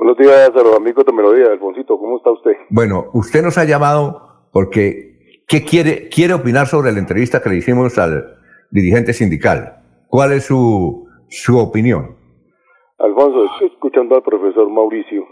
Buenos 0.00 0.16
días 0.16 0.48
a 0.48 0.62
los 0.62 0.74
amigos 0.76 1.04
de 1.04 1.12
Melodía, 1.12 1.52
Alfonsito, 1.52 1.98
¿cómo 1.98 2.16
está 2.16 2.30
usted? 2.30 2.52
Bueno, 2.70 3.10
usted 3.12 3.42
nos 3.42 3.58
ha 3.58 3.66
llamado 3.66 4.46
porque 4.50 5.42
¿qué 5.46 5.62
quiere, 5.62 6.08
quiere 6.08 6.32
opinar 6.32 6.68
sobre 6.68 6.90
la 6.90 7.00
entrevista 7.00 7.42
que 7.42 7.50
le 7.50 7.56
hicimos 7.56 7.98
al 7.98 8.38
dirigente 8.70 9.12
sindical? 9.12 9.82
¿Cuál 10.08 10.32
es 10.32 10.46
su, 10.46 11.06
su 11.28 11.58
opinión? 11.58 12.16
Alfonso, 12.98 13.44
estoy 13.44 13.68
escuchando 13.68 14.14
al 14.14 14.22
profesor 14.22 14.70
Mauricio 14.70 15.26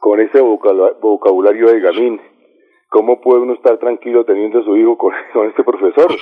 con 0.00 0.20
ese 0.20 0.38
vocabulario 0.38 1.68
de 1.68 1.80
gamín. 1.80 2.20
¿Cómo 2.90 3.22
puede 3.22 3.40
uno 3.40 3.54
estar 3.54 3.78
tranquilo 3.78 4.22
teniendo 4.26 4.58
a 4.58 4.64
su 4.64 4.76
hijo 4.76 4.98
con, 4.98 5.14
con 5.32 5.46
este 5.46 5.64
profesor? 5.64 6.14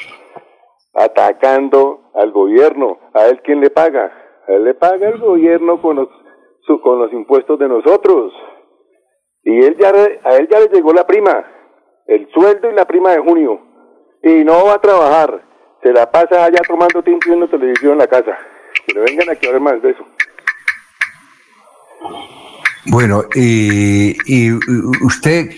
Atacando 0.95 2.12
al 2.14 2.30
gobierno. 2.30 2.98
¿A 3.12 3.27
él 3.27 3.41
quién 3.43 3.61
le 3.61 3.71
paga? 3.71 4.12
A 4.46 4.53
él 4.53 4.62
le 4.62 4.75
paga 4.75 5.09
el 5.09 5.19
gobierno 5.19 5.83
con 5.83 5.96
los 5.96 6.09
con 6.83 6.98
los 6.98 7.12
impuestos 7.12 7.59
de 7.59 7.69
nosotros. 7.69 8.33
Y 9.43 9.65
él 9.65 9.77
ya, 9.79 9.88
a 9.88 10.37
él 10.37 10.48
ya 10.51 10.61
le 10.61 10.69
llegó 10.69 10.93
la 10.93 11.07
prima, 11.07 11.45
el 12.07 12.29
sueldo 12.33 12.70
y 12.70 12.74
la 12.74 12.84
prima 12.84 13.12
de 13.12 13.19
junio. 13.19 13.61
Y 14.23 14.45
no 14.45 14.65
va 14.66 14.74
a 14.74 14.80
trabajar. 14.80 15.45
Se 15.83 15.93
la 15.93 16.10
pasa 16.10 16.45
allá 16.45 16.59
tomando 16.66 17.02
tinto 17.02 17.29
viendo 17.29 17.48
televisión 17.48 17.93
en 17.93 17.98
la 17.98 18.07
casa. 18.09 18.37
Que 18.87 18.95
no 18.95 19.02
vengan 19.02 19.30
aquí 19.30 19.47
a 19.47 19.52
ver 19.52 19.60
más 19.60 19.80
de 19.80 19.91
eso. 19.91 20.05
Bueno, 22.87 23.24
y, 23.35 24.16
y 24.27 24.52
usted, 25.05 25.51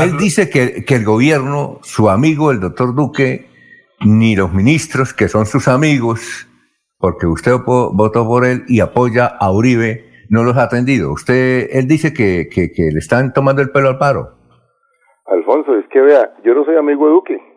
él 0.00 0.16
dice 0.18 0.50
que, 0.50 0.84
que 0.84 0.94
el 0.96 1.04
gobierno, 1.04 1.78
su 1.82 2.08
amigo, 2.08 2.50
el 2.50 2.60
doctor 2.60 2.94
Duque, 2.94 3.48
ni 4.00 4.36
los 4.36 4.52
ministros, 4.52 5.12
que 5.12 5.28
son 5.28 5.46
sus 5.46 5.68
amigos, 5.68 6.48
porque 6.98 7.26
usted 7.26 7.52
votó 7.64 8.26
por 8.26 8.44
él 8.44 8.64
y 8.68 8.80
apoya 8.80 9.26
a 9.26 9.50
Uribe, 9.52 10.07
no 10.28 10.44
los 10.44 10.56
ha 10.56 10.64
atendido. 10.64 11.12
Usted, 11.12 11.68
él 11.70 11.86
dice 11.86 12.12
que, 12.12 12.48
que, 12.48 12.70
que 12.72 12.90
le 12.92 12.98
están 12.98 13.32
tomando 13.32 13.62
el 13.62 13.70
pelo 13.70 13.88
al 13.88 13.98
paro. 13.98 14.38
Alfonso, 15.26 15.74
es 15.76 15.86
que 15.88 16.00
vea, 16.00 16.34
yo 16.44 16.54
no 16.54 16.64
soy 16.64 16.76
amigo 16.76 17.06
de 17.06 17.12
Duque. 17.12 17.48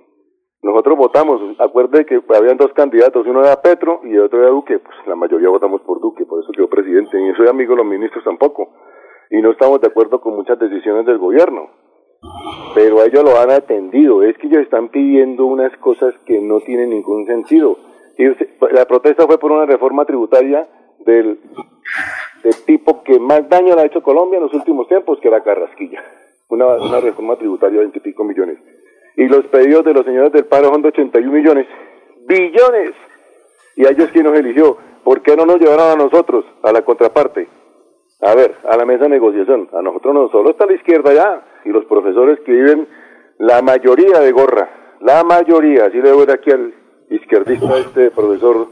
Nosotros 0.63 0.95
votamos, 0.95 1.41
acuerde 1.59 2.05
que 2.05 2.21
habían 2.37 2.57
dos 2.57 2.71
candidatos, 2.73 3.25
uno 3.25 3.41
era 3.41 3.61
Petro 3.61 4.01
y 4.03 4.13
el 4.13 4.21
otro 4.21 4.39
era 4.39 4.49
Duque, 4.49 4.77
pues 4.77 4.95
la 5.07 5.15
mayoría 5.15 5.49
votamos 5.49 5.81
por 5.81 5.99
Duque, 5.99 6.23
por 6.25 6.43
eso 6.43 6.51
quedó 6.51 6.69
presidente, 6.69 7.19
y 7.19 7.33
soy 7.33 7.47
amigo 7.47 7.71
de 7.71 7.77
los 7.77 7.85
ministros 7.87 8.23
tampoco, 8.23 8.69
y 9.31 9.41
no 9.41 9.51
estamos 9.51 9.81
de 9.81 9.87
acuerdo 9.87 10.21
con 10.21 10.35
muchas 10.35 10.59
decisiones 10.59 11.07
del 11.07 11.17
gobierno, 11.17 11.67
pero 12.75 13.03
ellos 13.03 13.23
lo 13.23 13.39
han 13.39 13.49
atendido, 13.49 14.21
es 14.21 14.37
que 14.37 14.45
ellos 14.45 14.61
están 14.61 14.89
pidiendo 14.89 15.47
unas 15.47 15.75
cosas 15.77 16.13
que 16.27 16.39
no 16.39 16.59
tienen 16.59 16.91
ningún 16.91 17.25
sentido, 17.25 17.77
y 18.19 18.25
la 18.71 18.85
protesta 18.85 19.25
fue 19.25 19.39
por 19.39 19.51
una 19.51 19.65
reforma 19.65 20.05
tributaria 20.05 20.67
del 20.99 21.39
de 22.43 22.51
tipo 22.65 23.03
que 23.03 23.19
más 23.19 23.47
daño 23.49 23.75
le 23.75 23.81
ha 23.81 23.85
hecho 23.85 24.01
Colombia 24.01 24.37
en 24.37 24.43
los 24.43 24.53
últimos 24.53 24.87
tiempos, 24.87 25.19
que 25.21 25.29
la 25.29 25.43
Carrasquilla. 25.43 26.03
Una, 26.49 26.67
una 26.75 26.99
reforma 26.99 27.35
tributaria 27.37 27.79
de 27.79 27.87
20 27.87 28.09
y 28.09 28.23
millones. 28.23 28.57
Y 29.15 29.27
los 29.27 29.45
pedidos 29.47 29.85
de 29.85 29.93
los 29.93 30.05
señores 30.05 30.31
del 30.31 30.45
paro 30.45 30.69
son 30.69 30.81
de 30.81 30.89
81 30.89 31.31
millones. 31.31 31.67
¡Billones! 32.27 32.91
¿Y 33.75 33.85
a 33.85 33.91
ellos 33.91 34.09
quién 34.11 34.25
nos 34.25 34.37
eligió? 34.37 34.77
¿Por 35.03 35.21
qué 35.21 35.35
no 35.35 35.45
nos 35.45 35.59
llevaron 35.59 35.91
a 35.91 36.03
nosotros, 36.03 36.45
a 36.63 36.71
la 36.71 36.83
contraparte? 36.83 37.47
A 38.21 38.35
ver, 38.35 38.55
a 38.69 38.77
la 38.77 38.85
mesa 38.85 39.03
de 39.03 39.09
negociación. 39.09 39.69
A 39.73 39.81
nosotros 39.81 40.13
no, 40.13 40.29
solo 40.29 40.51
está 40.51 40.65
la 40.65 40.73
izquierda 40.73 41.13
ya. 41.13 41.45
Y 41.65 41.69
los 41.69 41.85
profesores 41.85 42.39
que 42.41 42.51
viven 42.51 42.87
la 43.39 43.61
mayoría 43.61 44.19
de 44.19 44.31
gorra. 44.31 44.97
La 45.01 45.23
mayoría. 45.23 45.85
Así 45.85 45.97
le 45.97 46.11
voy 46.11 46.27
aquí 46.29 46.51
al 46.51 46.73
izquierdista, 47.09 47.77
este 47.77 48.11
profesor 48.11 48.67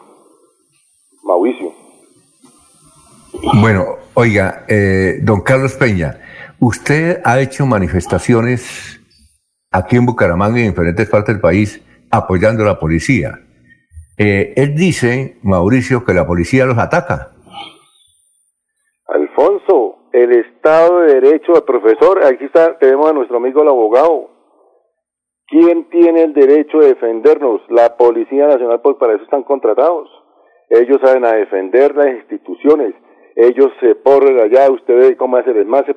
Mauricio. 1.23 1.88
Bueno, 3.41 3.97
oiga, 4.15 4.65
eh, 4.67 5.19
don 5.21 5.41
Carlos 5.41 5.73
Peña, 5.75 6.19
usted 6.59 7.21
ha 7.23 7.39
hecho 7.39 7.65
manifestaciones 7.65 8.99
aquí 9.71 9.95
en 9.95 10.05
Bucaramanga 10.05 10.59
y 10.59 10.63
en 10.63 10.69
diferentes 10.69 11.09
partes 11.09 11.35
del 11.35 11.41
país 11.41 11.81
apoyando 12.11 12.63
a 12.63 12.67
la 12.67 12.79
policía. 12.79 13.39
Eh, 14.17 14.53
él 14.57 14.75
dice, 14.75 15.37
Mauricio, 15.43 16.03
que 16.03 16.13
la 16.13 16.27
policía 16.27 16.65
los 16.65 16.77
ataca. 16.77 17.31
Alfonso, 19.07 20.09
el 20.11 20.33
Estado 20.33 21.01
de 21.01 21.21
Derecho, 21.21 21.55
el 21.55 21.63
profesor, 21.63 22.25
aquí 22.25 22.45
está, 22.45 22.77
tenemos 22.77 23.09
a 23.09 23.13
nuestro 23.13 23.37
amigo 23.37 23.61
el 23.61 23.69
abogado. 23.69 24.31
¿Quién 25.47 25.89
tiene 25.89 26.23
el 26.23 26.33
derecho 26.33 26.79
de 26.79 26.89
defendernos? 26.89 27.61
La 27.69 27.95
Policía 27.95 28.47
Nacional, 28.47 28.81
pues 28.81 28.97
para 28.97 29.13
eso 29.13 29.23
están 29.23 29.43
contratados. 29.43 30.07
Ellos 30.69 30.99
saben 31.03 31.25
a 31.25 31.31
defender 31.31 31.95
las 31.95 32.13
instituciones 32.13 32.93
ellos 33.39 33.71
se 33.79 33.95
ponen 33.95 34.37
allá, 34.37 34.69
usted 34.69 34.97
ve 34.97 35.15
cómo 35.15 35.37
hace 35.37 35.51
el 35.51 35.59
ESMA, 35.59 35.85
se, 35.85 35.95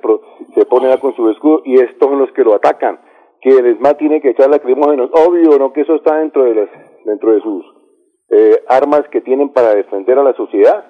se 0.54 0.64
pone 0.66 0.86
allá 0.86 0.98
con 0.98 1.12
su 1.16 1.28
escudo 1.28 1.62
y 1.64 1.74
estos 1.74 2.08
son 2.08 2.20
los 2.20 2.30
que 2.30 2.44
lo 2.44 2.54
atacan. 2.54 3.00
Que 3.40 3.50
el 3.50 3.66
ESMA 3.66 3.94
tiene 3.94 4.20
que 4.20 4.30
echar 4.30 4.48
lacrimógenos, 4.48 5.10
obvio, 5.12 5.58
no 5.58 5.72
que 5.72 5.80
eso 5.80 5.96
está 5.96 6.18
dentro 6.18 6.44
de, 6.44 6.54
las, 6.54 6.68
dentro 7.04 7.32
de 7.32 7.40
sus 7.40 7.64
eh, 8.30 8.62
armas 8.68 9.02
que 9.10 9.22
tienen 9.22 9.48
para 9.48 9.74
defender 9.74 10.20
a 10.20 10.22
la 10.22 10.34
sociedad. 10.34 10.84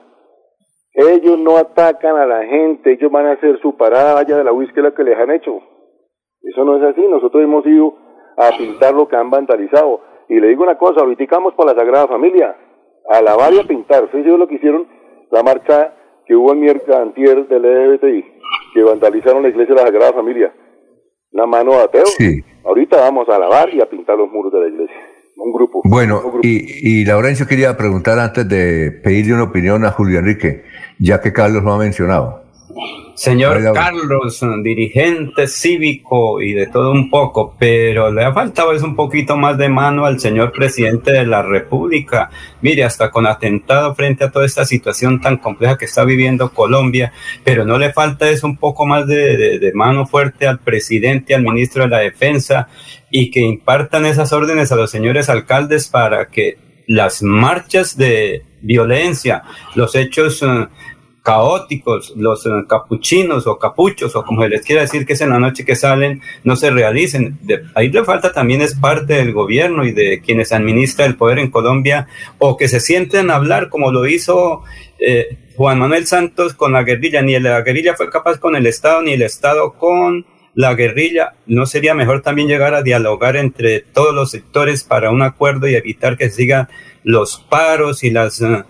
Ellos 0.93 1.39
no 1.39 1.57
atacan 1.57 2.19
a 2.19 2.27
la 2.27 2.45
gente, 2.45 2.93
ellos 2.93 3.11
van 3.11 3.29
a 3.29 3.33
hacer 3.33 3.59
su 3.63 3.75
parada 3.79 4.21
allá 4.21 4.37
de 4.37 4.45
la 4.45 4.53
la 4.53 4.95
que 4.95 5.05
les 5.05 5.19
han 5.19 5.31
hecho. 5.31 5.59
Eso 6.43 6.67
no 6.67 6.77
es 6.77 6.83
así, 6.83 7.01
nosotros 7.01 7.43
hemos 7.43 7.65
ido 7.65 7.95
a 8.37 8.51
pintar 8.59 8.93
lo 8.93 9.09
que 9.09 9.17
han 9.17 9.31
vandalizado. 9.31 10.03
Y 10.29 10.39
le 10.39 10.49
digo 10.49 10.65
una 10.65 10.77
cosa, 10.77 11.01
ahorita 11.01 11.25
vamos 11.31 11.55
por 11.55 11.65
la 11.65 11.75
Sagrada 11.75 12.09
Familia, 12.09 12.55
a 13.09 13.23
lavar 13.23 13.55
y 13.55 13.61
a 13.61 13.65
pintar. 13.65 14.05
Ustedes 14.05 14.27
lo 14.27 14.47
que 14.47 14.57
hicieron, 14.57 14.87
la 15.31 15.43
marcha 15.43 15.95
que 16.27 16.35
hubo 16.35 16.53
en 16.53 16.61
miércoles 16.61 16.97
antier 16.97 17.47
del 17.49 17.63
LGBTI, 17.63 18.25
que 18.75 18.83
vandalizaron 18.83 19.43
la 19.43 19.49
iglesia 19.49 19.75
de 19.75 19.81
la 19.81 19.87
Sagrada 19.87 20.13
Familia. 20.13 20.53
Una 21.33 21.47
mano 21.47 21.73
de 21.73 21.83
ateo. 21.83 22.07
Sí. 22.07 22.43
Ahorita 22.65 22.97
vamos 22.97 23.29
a 23.29 23.39
lavar 23.39 23.73
y 23.75 23.81
a 23.81 23.89
pintar 23.89 24.17
los 24.17 24.31
muros 24.31 24.53
de 24.53 24.61
la 24.61 24.69
iglesia. 24.69 24.97
Un 25.37 25.53
grupo. 25.53 25.81
Bueno, 25.85 26.21
Y, 26.43 27.01
y 27.01 27.05
Laurencio 27.05 27.47
quería 27.47 27.77
preguntar 27.77 28.19
antes 28.19 28.49
de 28.49 28.93
pedirle 29.03 29.35
una 29.35 29.45
opinión 29.45 29.85
a 29.85 29.91
Julio 29.91 30.19
Enrique, 30.19 30.63
ya 30.99 31.21
que 31.21 31.33
Carlos 31.33 31.65
lo 31.65 31.73
ha 31.73 31.79
mencionado. 31.79 32.42
Señor 33.15 33.73
Carlos, 33.75 34.41
dirigente 34.63 35.47
cívico 35.47 36.41
y 36.41 36.53
de 36.53 36.67
todo 36.67 36.91
un 36.91 37.11
poco, 37.11 37.55
pero 37.59 38.11
le 38.11 38.25
ha 38.25 38.33
faltado 38.33 38.73
es 38.73 38.83
un 38.83 38.97
poquito 38.97 39.37
más 39.37 39.59
de 39.59 39.69
mano 39.69 40.07
al 40.07 40.19
señor 40.19 40.53
presidente 40.53 41.13
de 41.13 41.27
la 41.27 41.43
República. 41.43 42.31
Mire, 42.63 42.85
hasta 42.85 43.11
con 43.11 43.27
atentado 43.27 43.95
frente 43.95 44.25
a 44.25 44.31
toda 44.31 44.47
esta 44.47 44.65
situación 44.65 45.21
tan 45.21 45.37
compleja 45.37 45.77
que 45.77 45.85
está 45.85 46.05
viviendo 46.05 46.53
Colombia, 46.53 47.13
pero 47.45 47.65
no 47.65 47.79
le 47.79 47.93
falta 47.93 48.31
es 48.31 48.43
un 48.43 48.57
poco 48.57 48.87
más 48.87 49.07
de, 49.07 49.59
de 49.59 49.73
mano 49.75 50.07
fuerte 50.07 50.47
al 50.47 50.59
presidente, 50.59 51.35
al 51.35 51.43
ministro 51.43 51.85
de 51.85 51.91
la 51.91 51.99
Defensa 51.99 52.69
y 53.11 53.31
que 53.31 53.41
impartan 53.41 54.07
esas 54.07 54.33
órdenes 54.33 54.73
a 54.73 54.77
los 54.77 54.91
señores 54.91 55.29
alcaldes 55.29 55.89
para 55.89 56.29
que 56.29 56.57
las 56.87 57.23
marchas 57.23 57.97
de 57.97 58.43
violencia, 58.63 59.43
los 59.75 59.95
hechos 59.95 60.43
eh, 60.43 60.69
caóticos, 61.23 62.13
los 62.17 62.45
eh, 62.47 62.51
capuchinos 62.69 63.47
o 63.47 63.59
capuchos 63.59 64.15
o 64.17 64.25
como 64.25 64.43
se 64.43 64.49
les 64.49 64.63
quiera 64.63 64.83
decir 64.83 65.07
que 65.07 65.13
es 65.13 65.21
en 65.21 65.31
la 65.31 65.39
noche 65.39 65.65
que 65.65 65.77
salen, 65.77 66.21
no 66.43 66.57
se 66.57 66.71
realicen. 66.71 67.39
ahí 67.75 67.91
le 67.91 68.05
falta 68.05 68.33
también 68.33 68.61
es 68.61 68.75
parte 68.75 69.15
del 69.15 69.33
gobierno 69.33 69.85
y 69.85 69.93
de 69.93 70.21
quienes 70.21 70.53
administran 70.53 71.09
el 71.09 71.17
poder 71.17 71.39
en 71.39 71.51
Colombia 71.51 72.09
o 72.39 72.57
que 72.57 72.69
se 72.69 72.81
sienten 72.81 73.31
a 73.31 73.37
hablar 73.37 73.69
como 73.69 73.93
lo 73.93 74.07
hizo 74.07 74.63
eh, 74.99 75.39
Juan 75.57 75.79
Manuel 75.79 76.07
Santos 76.07 76.55
con 76.55 76.73
la 76.73 76.83
guerrilla. 76.83 77.23
Ni 77.23 77.39
la 77.39 77.63
guerrilla 77.63 77.95
fue 77.95 78.11
capaz 78.11 78.39
con 78.39 78.57
el 78.57 78.67
Estado, 78.67 79.03
ni 79.03 79.13
el 79.13 79.23
Estado 79.23 79.75
con 79.75 80.27
la 80.55 80.75
guerrilla. 80.75 81.35
¿No 81.47 81.67
sería 81.67 81.95
mejor 81.95 82.23
también 82.23 82.49
llegar 82.49 82.75
a 82.75 82.83
dialogar 82.83 83.37
entre 83.37 83.81
todos 83.81 84.15
los 84.15 84.31
sectores 84.31 84.83
para 84.83 85.11
un 85.11 85.23
acuerdo 85.23 85.69
y 85.69 85.75
evitar 85.77 86.17
que 86.17 86.31
sigan 86.31 86.69
los 87.05 87.39
paros 87.49 88.03
y 88.03 88.11
las... 88.11 88.41
Eh, 88.41 88.65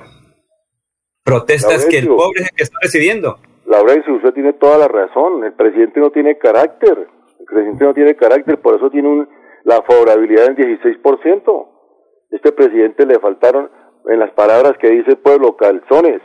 protestas 1.25 1.87
que 1.87 1.99
el 1.99 2.09
pobre 2.09 2.41
es 2.41 2.51
el 2.51 2.57
que 2.57 2.63
está 2.65 2.79
recibiendo. 2.83 3.39
Laurencio, 3.67 4.15
usted 4.15 4.33
tiene 4.35 4.53
toda 4.55 4.79
la 4.79 4.89
razón. 4.89 5.45
El 5.45 5.53
presidente 5.55 6.01
no 6.01 6.11
tiene 6.11 6.37
carácter. 6.39 7.09
El 7.41 7.47
presidente 7.47 7.85
no 7.85 7.95
tiene 7.95 8.15
carácter, 8.17 8.59
por 8.61 8.77
eso 8.77 8.91
tiene 8.91 9.09
un, 9.09 9.29
la 9.65 9.83
favorabilidad 9.83 10.55
del 10.55 10.79
16%. 10.79 11.69
Este 12.31 12.53
presidente 12.53 13.07
le 13.07 13.19
faltaron, 13.19 13.71
en 14.07 14.19
las 14.19 14.31
palabras 14.33 14.75
que 14.79 14.91
dice 14.91 15.13
el 15.13 15.19
pueblo, 15.19 15.57
calzones. 15.57 16.21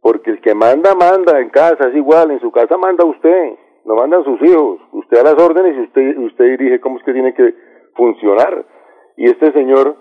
Porque 0.00 0.30
el 0.30 0.40
que 0.40 0.54
manda, 0.54 0.94
manda 0.94 1.40
en 1.40 1.50
casa, 1.50 1.88
es 1.88 1.96
igual. 1.96 2.30
En 2.30 2.40
su 2.40 2.52
casa 2.52 2.76
manda 2.76 3.04
usted, 3.04 3.54
no 3.84 3.94
mandan 3.96 4.24
sus 4.24 4.40
hijos. 4.42 4.80
Usted 4.92 5.18
a 5.18 5.22
las 5.24 5.42
órdenes 5.42 5.76
y 5.76 5.80
usted, 5.80 6.18
usted 6.18 6.44
dirige 6.58 6.80
cómo 6.80 6.98
es 6.98 7.04
que 7.04 7.12
tiene 7.12 7.34
que 7.34 7.54
funcionar. 7.94 8.64
Y 9.16 9.26
este 9.26 9.52
señor 9.52 9.96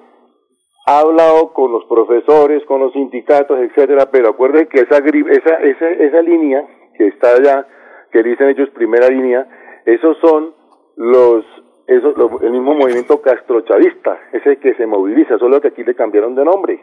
ha 0.85 0.99
hablado 0.99 1.51
con 1.53 1.71
los 1.71 1.85
profesores, 1.85 2.63
con 2.65 2.79
los 2.79 2.93
sindicatos, 2.93 3.59
etcétera, 3.59 4.09
pero 4.11 4.29
acuérdense 4.29 4.67
que 4.67 4.81
esa, 4.81 4.97
esa, 4.97 5.55
esa, 5.55 5.89
esa 5.89 6.21
línea 6.21 6.63
que 6.95 7.07
está 7.07 7.33
allá, 7.33 7.67
que 8.11 8.21
dicen 8.21 8.49
ellos 8.49 8.69
primera 8.69 9.07
línea, 9.07 9.47
esos 9.85 10.17
son 10.19 10.53
los, 10.95 11.43
esos, 11.87 12.15
el 12.41 12.51
mismo 12.51 12.75
movimiento 12.75 13.21
castrochavista, 13.21 14.19
ese 14.31 14.57
que 14.57 14.75
se 14.75 14.85
moviliza, 14.85 15.37
solo 15.39 15.59
que 15.59 15.69
aquí 15.69 15.83
le 15.83 15.95
cambiaron 15.95 16.35
de 16.35 16.45
nombre. 16.45 16.79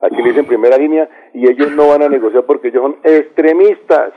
Aquí 0.00 0.16
le 0.22 0.28
dicen 0.30 0.46
primera 0.46 0.76
línea 0.76 1.08
y 1.34 1.48
ellos 1.48 1.72
no 1.72 1.88
van 1.88 2.02
a 2.02 2.08
negociar 2.08 2.44
porque 2.44 2.68
ellos 2.68 2.82
son 2.82 2.96
extremistas. 3.02 4.12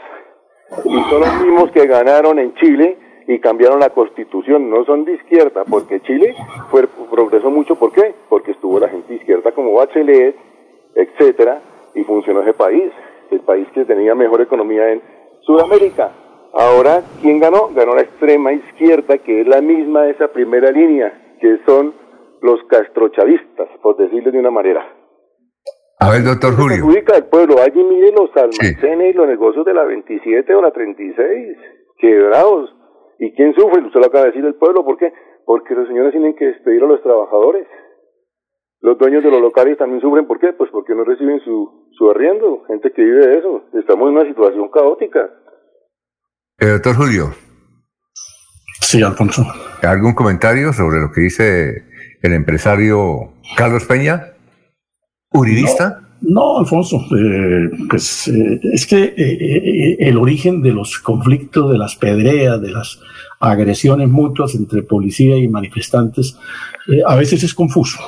Y 0.86 1.02
son 1.10 1.22
los 1.22 1.42
mismos 1.42 1.72
que 1.72 1.86
ganaron 1.86 2.40
en 2.40 2.54
Chile 2.56 2.98
y 3.28 3.40
cambiaron 3.40 3.80
la 3.80 3.90
constitución, 3.90 4.70
no 4.70 4.84
son 4.86 5.06
de 5.06 5.14
izquierda, 5.14 5.64
porque 5.70 6.02
Chile 6.02 6.36
fue, 6.70 6.88
progresó 7.10 7.50
mucho, 7.50 7.76
¿por 7.76 7.92
qué? 7.92 8.14
Porque 8.30 8.52
estuvo 8.52 8.80
la 8.80 8.90
izquierda 9.32 9.52
como 9.54 9.74
Bachelet, 9.74 10.36
etcétera, 10.96 11.62
y 11.96 12.04
funcionó 12.04 12.42
ese 12.42 12.54
país, 12.54 12.92
el 13.32 13.40
país 13.42 13.68
que 13.74 13.86
tenía 13.86 14.14
mejor 14.14 14.42
economía 14.42 14.92
en 14.92 15.02
Sudamérica. 15.42 16.12
Ahora, 16.54 17.02
¿quién 17.22 17.40
ganó? 17.40 17.70
Ganó 17.74 17.96
la 17.96 18.02
extrema 18.02 18.52
izquierda, 18.52 19.18
que 19.20 19.42
es 19.42 19.48
la 19.48 19.62
misma 19.62 20.04
de 20.04 20.12
esa 20.12 20.28
primera 20.28 20.70
línea, 20.70 21.38
que 21.40 21.60
son 21.66 21.94
los 22.42 22.62
castrochavistas, 22.68 23.70
por 23.82 23.96
decirlo 23.96 24.32
de 24.32 24.40
una 24.40 24.52
manera. 24.52 24.86
A 26.00 26.10
ver, 26.10 26.24
doctor 26.24 26.54
Julio. 26.56 26.86
Ubica 26.86 27.16
el 27.16 27.26
pueblo, 27.26 27.56
allí 27.62 27.82
mire 27.84 28.12
los 28.12 28.36
almacenes 28.36 29.14
y 29.14 29.18
los 29.18 29.28
negocios 29.28 29.64
de 29.66 29.74
la 29.74 29.86
27 29.86 30.54
o 30.56 30.62
la 30.62 30.72
36, 30.72 31.58
quebrados. 31.98 32.76
¿Y 33.20 33.32
quién 33.34 33.54
sufre? 33.54 33.86
Usted 33.86 34.00
lo 34.00 34.08
acaba 34.08 34.26
de 34.26 34.32
decir 34.32 34.46
el 34.46 34.56
pueblo, 34.56 34.84
¿por 34.84 34.98
qué? 34.98 35.14
Porque 35.46 35.74
los 35.76 35.88
señores 35.88 36.12
tienen 36.12 36.36
que 36.36 36.48
despedir 36.48 36.84
a 36.84 36.88
los 36.88 37.02
trabajadores. 37.02 37.68
Los 38.92 39.00
dueños 39.00 39.24
de 39.24 39.32
los 39.32 39.42
locales 39.42 39.78
también 39.78 40.02
sufren, 40.02 40.28
¿por 40.28 40.38
qué? 40.38 40.52
Pues 40.52 40.70
porque 40.70 40.94
no 40.94 41.06
reciben 41.06 41.40
su, 41.46 41.88
su 41.94 42.12
arriendo, 42.12 42.66
gente 42.68 42.92
que 42.92 43.02
vive 43.02 43.26
de 43.26 43.38
eso. 43.38 43.64
Estamos 43.74 44.10
en 44.10 44.18
una 44.18 44.28
situación 44.28 44.68
caótica. 44.68 45.30
Eh, 46.60 46.68
doctor 46.72 46.98
Julio. 46.98 47.30
Sí, 48.82 49.02
Alfonso. 49.02 49.46
¿Algún 49.82 50.14
comentario 50.14 50.74
sobre 50.74 51.00
lo 51.00 51.10
que 51.14 51.22
dice 51.22 51.86
el 52.22 52.34
empresario 52.34 53.32
Carlos 53.56 53.86
Peña? 53.86 54.34
¿Uridista? 55.32 56.02
No, 56.20 56.60
Alfonso, 56.60 56.98
eh, 57.18 57.70
pues 57.90 58.28
eh, 58.28 58.60
es 58.74 58.86
que 58.86 59.04
eh, 59.16 59.96
el 60.02 60.18
origen 60.18 60.62
de 60.62 60.74
los 60.74 61.00
conflictos, 61.00 61.72
de 61.72 61.78
las 61.78 61.96
pedreas, 61.96 62.62
de 62.62 62.72
las 62.72 63.00
agresiones 63.40 64.10
mutuas 64.10 64.54
entre 64.54 64.84
policía 64.84 65.38
y 65.38 65.48
manifestantes, 65.48 66.38
a 67.08 67.16
veces 67.16 67.42
es 67.44 67.54
confuso. 67.54 68.02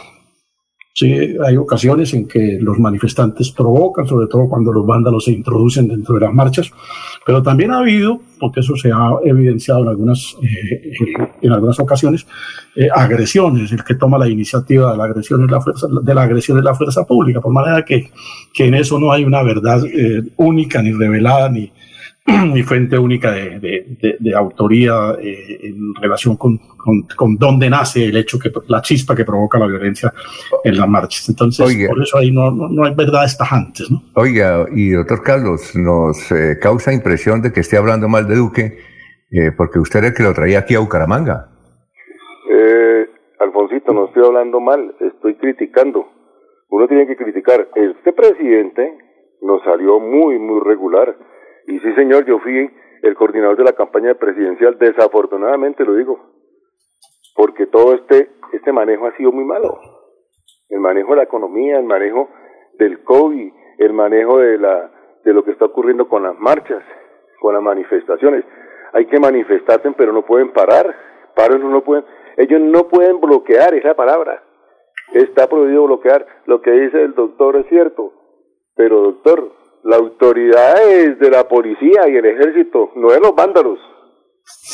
Sí, 0.96 1.36
hay 1.44 1.58
ocasiones 1.58 2.14
en 2.14 2.28
que 2.28 2.60
los 2.62 2.78
manifestantes 2.78 3.50
provocan, 3.50 4.08
sobre 4.08 4.28
todo 4.28 4.48
cuando 4.48 4.72
los 4.72 4.86
vándalos 4.86 5.26
se 5.26 5.32
introducen 5.32 5.88
dentro 5.88 6.14
de 6.14 6.22
las 6.22 6.32
marchas, 6.32 6.70
pero 7.26 7.42
también 7.42 7.72
ha 7.72 7.80
habido, 7.80 8.22
porque 8.40 8.60
eso 8.60 8.76
se 8.76 8.92
ha 8.92 9.10
evidenciado 9.26 9.82
en 9.82 9.88
algunas, 9.88 10.38
eh, 10.44 10.94
en 11.42 11.52
algunas 11.52 11.80
ocasiones, 11.80 12.28
eh, 12.76 12.90
agresiones. 12.94 13.72
El 13.72 13.84
que 13.84 13.96
toma 13.96 14.20
la 14.20 14.30
iniciativa 14.30 14.92
de 14.92 14.98
la 15.00 15.06
agresión 15.06 15.44
es 15.44 15.50
la 15.50 15.62
fuerza, 15.62 15.88
de 15.90 16.14
la 16.14 16.22
agresión 16.22 16.60
es 16.60 16.64
la 16.64 16.76
fuerza 16.76 17.04
pública, 17.08 17.42
por 17.42 17.52
manera 17.52 17.84
que, 17.84 18.12
en 18.60 18.76
eso 18.76 19.00
no 19.00 19.12
hay 19.12 19.26
una 19.26 19.42
verdad 19.42 19.84
eh, 19.88 20.22
única 20.38 20.84
ni 20.84 20.92
revelada 20.92 21.50
ni, 21.50 21.72
ni 22.54 22.64
fuente 22.64 22.98
única 22.98 23.32
de, 23.32 23.60
de, 23.60 24.18
de, 24.18 24.36
autoría 24.36 25.16
eh, 25.20 25.60
en 25.62 25.94
relación 26.02 26.38
con, 26.38 26.58
con, 26.58 27.02
con, 27.18 27.36
dónde 27.36 27.70
nace 27.70 28.06
el 28.06 28.16
hecho, 28.16 28.40
que 28.40 28.50
la 28.68 28.82
chispa 28.82 29.14
que 29.14 29.26
provoca 29.26 29.60
la 29.60 29.68
violencia 29.68 30.14
en 30.64 30.78
las 30.78 30.88
marchas. 30.88 31.28
Entonces, 31.28 31.88
por 31.88 32.02
eso 32.02 32.18
ahí 32.18 32.32
no, 32.32 32.50
no, 32.50 32.86
hay 32.86 32.96
verdades 32.96 33.38
tajantes. 33.38 33.92
¿no? 33.92 34.02
Oiga, 34.16 34.66
y 34.74 34.92
doctor 34.92 35.22
Carlos, 35.22 35.76
nos 35.76 36.32
eh, 36.32 36.58
causa 36.62 36.94
impresión 36.94 37.42
de 37.42 37.52
que 37.52 37.60
esté 37.60 37.76
hablando 37.76 38.08
mal 38.08 38.26
de 38.26 38.36
Duque, 38.36 38.78
eh, 39.30 39.52
porque 39.58 39.80
usted 39.80 40.00
es 40.00 40.12
el 40.12 40.14
que 40.14 40.24
lo 40.24 40.34
traía 40.34 40.60
aquí 40.60 40.76
a 40.76 40.80
Bucaramanga. 40.80 41.50
Eh, 42.50 43.06
Alfonsito, 43.40 43.94
no 43.94 44.06
estoy 44.06 44.24
hablando 44.26 44.62
mal, 44.62 44.96
estoy 45.02 45.36
criticando. 45.36 46.08
Uno 46.70 46.88
tiene 46.88 47.06
que 47.06 47.18
criticar. 47.18 47.68
Este 47.76 48.14
presidente 48.14 48.98
nos 49.42 49.62
salió 49.64 50.00
muy, 50.00 50.40
muy 50.40 50.62
regular 50.64 51.14
y 51.68 51.80
sí, 51.80 51.94
señor, 51.94 52.26
yo 52.26 52.40
fui 52.40 52.70
el 53.02 53.16
coordinador 53.16 53.58
de 53.58 53.64
la 53.64 53.74
campaña 53.74 54.14
presidencial, 54.16 54.78
desafortunadamente 54.78 55.84
lo 55.84 55.96
digo, 55.96 56.20
porque 57.36 57.66
todo 57.68 57.94
este, 57.94 58.30
este 58.54 58.72
manejo 58.72 59.08
ha 59.08 59.18
sido 59.18 59.32
muy 59.32 59.44
malo. 59.44 59.80
El 60.70 60.80
manejo 60.80 61.12
de 61.12 61.18
la 61.18 61.24
economía, 61.24 61.80
el 61.80 61.86
manejo 61.86 62.30
del 62.78 63.04
COVID, 63.04 63.52
el 63.78 63.94
manejo 63.94 64.40
de, 64.40 64.58
la, 64.58 64.92
de 65.24 65.34
lo 65.34 65.44
que 65.44 65.52
está 65.52 65.66
ocurriendo 65.66 66.08
con 66.08 66.24
las 66.24 66.38
marchas, 66.40 66.84
con 67.40 67.54
las 67.54 67.62
manifestaciones. 67.62 68.46
Hay 68.94 69.06
que 69.08 69.20
manifestarse, 69.20 69.92
pero 69.98 70.14
no 70.14 70.24
pueden 70.24 70.52
parar. 70.54 70.96
Paros 71.36 71.62
no 71.62 71.84
pueden, 71.84 72.06
ellos 72.38 72.62
no 72.62 72.88
pueden 72.88 73.20
bloquear, 73.20 73.74
esa 73.74 73.96
palabra. 73.96 74.44
Está 75.14 75.48
prohibido 75.48 75.86
bloquear. 75.86 76.26
Lo 76.46 76.62
que 76.62 76.72
dice 76.72 77.02
el 77.02 77.14
doctor 77.14 77.58
es 77.58 77.68
cierto. 77.68 78.14
Pero 78.76 79.02
doctor, 79.02 79.52
la 79.84 79.98
autoridad 79.98 80.90
es 80.90 81.20
de 81.20 81.30
la 81.30 81.48
policía 81.48 82.08
y 82.10 82.16
el 82.16 82.26
ejército, 82.26 82.92
no 82.96 83.12
de 83.12 83.20
los 83.20 83.36
vándalos. 83.36 83.80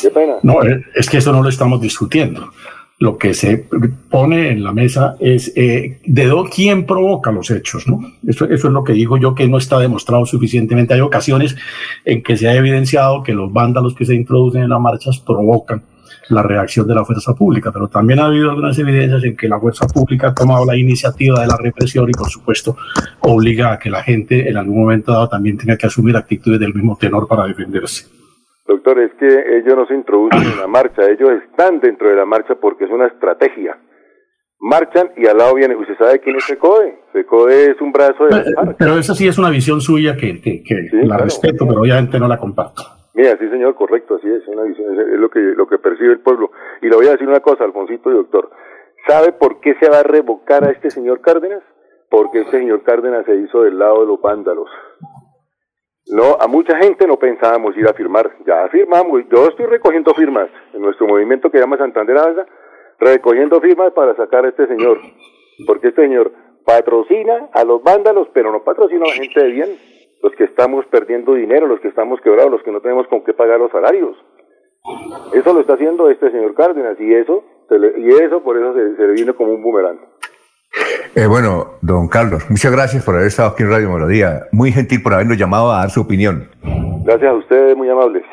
Qué 0.00 0.10
pena. 0.10 0.34
No, 0.42 0.62
eh, 0.64 0.84
es 0.94 1.08
que 1.08 1.18
eso 1.18 1.32
no 1.32 1.42
lo 1.42 1.48
estamos 1.48 1.80
discutiendo. 1.80 2.50
Lo 2.98 3.16
que 3.16 3.32
se 3.32 3.66
pone 4.10 4.50
en 4.50 4.62
la 4.62 4.72
mesa 4.72 5.16
es 5.20 5.52
eh, 5.56 6.00
de 6.04 6.44
quién 6.54 6.84
provoca 6.84 7.32
los 7.32 7.50
hechos, 7.50 7.88
¿no? 7.88 7.98
Eso, 8.26 8.44
eso 8.44 8.66
es 8.66 8.72
lo 8.72 8.84
que 8.84 8.92
digo 8.92 9.16
yo 9.16 9.34
que 9.34 9.48
no 9.48 9.56
está 9.56 9.78
demostrado 9.78 10.26
suficientemente. 10.26 10.92
Hay 10.92 11.00
ocasiones 11.00 11.56
en 12.04 12.22
que 12.22 12.36
se 12.36 12.48
ha 12.48 12.54
evidenciado 12.54 13.22
que 13.22 13.32
los 13.32 13.50
vándalos 13.52 13.94
que 13.94 14.04
se 14.04 14.14
introducen 14.14 14.62
en 14.62 14.68
las 14.68 14.80
marchas 14.80 15.18
provocan 15.18 15.82
la 16.30 16.42
reacción 16.42 16.86
de 16.86 16.94
la 16.94 17.04
fuerza 17.04 17.34
pública, 17.34 17.70
pero 17.72 17.88
también 17.88 18.20
ha 18.20 18.26
habido 18.26 18.50
algunas 18.50 18.78
evidencias 18.78 19.24
en 19.24 19.36
que 19.36 19.48
la 19.48 19.58
fuerza 19.58 19.86
pública 19.86 20.28
ha 20.28 20.34
tomado 20.34 20.64
la 20.64 20.76
iniciativa 20.76 21.40
de 21.40 21.46
la 21.46 21.56
represión 21.56 22.08
y, 22.08 22.12
por 22.12 22.28
supuesto, 22.28 22.76
obliga 23.20 23.72
a 23.72 23.78
que 23.78 23.90
la 23.90 24.02
gente 24.02 24.48
en 24.48 24.56
algún 24.56 24.80
momento 24.80 25.12
dado 25.12 25.28
también 25.28 25.58
tenga 25.58 25.76
que 25.76 25.86
asumir 25.86 26.16
actitudes 26.16 26.60
del 26.60 26.74
mismo 26.74 26.96
tenor 26.98 27.26
para 27.26 27.46
defenderse. 27.46 28.08
Doctor, 28.66 29.00
es 29.00 29.12
que 29.18 29.26
ellos 29.26 29.76
no 29.76 29.86
se 29.86 29.94
introducen 29.94 30.42
en 30.42 30.58
la 30.58 30.68
marcha, 30.68 31.02
ellos 31.02 31.30
están 31.48 31.80
dentro 31.80 32.08
de 32.08 32.16
la 32.16 32.24
marcha 32.24 32.54
porque 32.60 32.84
es 32.84 32.90
una 32.90 33.06
estrategia. 33.06 33.76
Marchan 34.60 35.10
y 35.16 35.26
al 35.26 35.38
lado 35.38 35.54
viene, 35.54 35.74
¿usted 35.74 35.96
sabe 35.98 36.20
quién 36.20 36.36
es 36.36 36.44
FECODE? 36.44 36.98
FECODE 37.12 37.70
es 37.72 37.80
un 37.80 37.92
brazo 37.92 38.24
de... 38.24 38.42
Pero, 38.42 38.76
pero 38.78 38.98
esa 38.98 39.14
sí 39.14 39.26
es 39.26 39.38
una 39.38 39.48
visión 39.48 39.80
suya 39.80 40.16
que, 40.16 40.40
que, 40.40 40.62
la 41.02 41.16
respeto, 41.16 41.66
pero 41.66 41.80
obviamente 41.80 42.20
no 42.20 42.28
la 42.28 42.36
comparto. 42.36 42.99
Mira, 43.20 43.36
sí 43.36 43.50
señor, 43.50 43.74
correcto, 43.74 44.14
así 44.14 44.26
es, 44.26 44.48
una 44.48 44.62
visión, 44.62 44.98
es 44.98 45.20
lo 45.20 45.28
que, 45.28 45.40
lo 45.40 45.66
que 45.66 45.76
percibe 45.76 46.14
el 46.14 46.20
pueblo. 46.20 46.52
Y 46.80 46.88
le 46.88 46.96
voy 46.96 47.06
a 47.06 47.10
decir 47.10 47.28
una 47.28 47.40
cosa, 47.40 47.64
Alfonsito 47.64 48.10
y 48.10 48.14
doctor, 48.14 48.48
¿sabe 49.06 49.32
por 49.32 49.60
qué 49.60 49.74
se 49.74 49.90
va 49.90 49.98
a 49.98 50.02
revocar 50.02 50.64
a 50.64 50.70
este 50.70 50.90
señor 50.90 51.20
Cárdenas? 51.20 51.62
Porque 52.08 52.40
este 52.40 52.60
señor 52.60 52.82
Cárdenas 52.82 53.26
se 53.26 53.36
hizo 53.36 53.60
del 53.60 53.78
lado 53.78 54.00
de 54.00 54.06
los 54.06 54.22
vándalos. 54.22 54.70
No, 56.06 56.38
a 56.40 56.46
mucha 56.46 56.78
gente 56.78 57.06
no 57.06 57.18
pensábamos 57.18 57.76
ir 57.76 57.86
a 57.86 57.92
firmar, 57.92 58.30
ya 58.46 58.66
firmamos, 58.70 59.20
yo 59.30 59.48
estoy 59.48 59.66
recogiendo 59.66 60.14
firmas 60.14 60.48
en 60.72 60.80
nuestro 60.80 61.06
movimiento 61.06 61.50
que 61.50 61.58
llama 61.58 61.76
Santander 61.76 62.16
Alza, 62.16 62.46
recogiendo 63.00 63.60
firmas 63.60 63.92
para 63.92 64.16
sacar 64.16 64.46
a 64.46 64.48
este 64.48 64.66
señor, 64.66 64.96
porque 65.66 65.88
este 65.88 66.04
señor 66.04 66.32
patrocina 66.64 67.50
a 67.52 67.64
los 67.64 67.82
vándalos, 67.82 68.28
pero 68.32 68.50
no 68.50 68.64
patrocina 68.64 69.04
a 69.04 69.08
la 69.08 69.14
gente 69.14 69.42
de 69.42 69.50
bien 69.50 69.68
los 70.22 70.32
que 70.34 70.44
estamos 70.44 70.84
perdiendo 70.86 71.34
dinero, 71.34 71.66
los 71.66 71.80
que 71.80 71.88
estamos 71.88 72.20
quebrados, 72.20 72.50
los 72.50 72.62
que 72.62 72.72
no 72.72 72.80
tenemos 72.80 73.06
con 73.08 73.24
qué 73.24 73.32
pagar 73.32 73.58
los 73.58 73.70
salarios. 73.70 74.16
Eso 75.34 75.52
lo 75.52 75.60
está 75.60 75.74
haciendo 75.74 76.10
este 76.10 76.30
señor 76.30 76.54
Cárdenas 76.54 76.98
y 77.00 77.12
eso, 77.12 77.44
y 77.96 78.08
eso 78.08 78.42
por 78.42 78.56
eso 78.56 78.74
se, 78.74 79.06
le 79.06 79.12
vino 79.12 79.34
como 79.34 79.52
un 79.52 79.62
boomerang. 79.62 79.98
Eh, 81.14 81.26
bueno, 81.26 81.78
don 81.82 82.08
Carlos, 82.08 82.48
muchas 82.48 82.72
gracias 82.72 83.04
por 83.04 83.14
haber 83.14 83.26
estado 83.26 83.50
aquí 83.50 83.62
en 83.62 83.70
Radio 83.70 83.90
Melodía. 83.90 84.46
Muy 84.52 84.72
gentil 84.72 85.02
por 85.02 85.14
habernos 85.14 85.36
llamado 85.36 85.72
a 85.72 85.78
dar 85.78 85.90
su 85.90 86.00
opinión. 86.00 86.48
Gracias 87.04 87.30
a 87.30 87.34
ustedes, 87.34 87.76
muy 87.76 87.88
amables. 87.88 88.24